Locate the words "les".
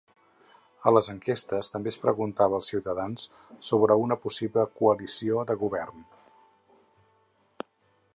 0.93-1.09